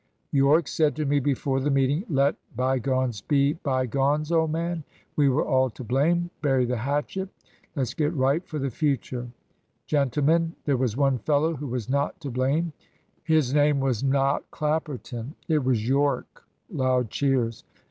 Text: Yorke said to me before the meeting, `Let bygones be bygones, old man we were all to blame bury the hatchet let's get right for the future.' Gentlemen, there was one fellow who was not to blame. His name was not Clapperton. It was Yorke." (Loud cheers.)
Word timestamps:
Yorke 0.31 0.67
said 0.67 0.95
to 0.95 1.05
me 1.05 1.19
before 1.19 1.59
the 1.59 1.69
meeting, 1.69 2.03
`Let 2.11 2.35
bygones 2.55 3.21
be 3.21 3.53
bygones, 3.53 4.31
old 4.31 4.49
man 4.51 4.83
we 5.15 5.29
were 5.29 5.45
all 5.45 5.69
to 5.69 5.83
blame 5.83 6.31
bury 6.41 6.65
the 6.65 6.77
hatchet 6.77 7.29
let's 7.75 7.93
get 7.93 8.11
right 8.15 8.43
for 8.47 8.57
the 8.57 8.71
future.' 8.71 9.29
Gentlemen, 9.85 10.55
there 10.65 10.75
was 10.75 10.97
one 10.97 11.19
fellow 11.19 11.53
who 11.55 11.67
was 11.67 11.87
not 11.87 12.19
to 12.21 12.31
blame. 12.31 12.73
His 13.21 13.53
name 13.53 13.79
was 13.79 14.03
not 14.03 14.49
Clapperton. 14.49 15.35
It 15.47 15.63
was 15.63 15.87
Yorke." 15.87 16.47
(Loud 16.71 17.11
cheers.) 17.11 17.63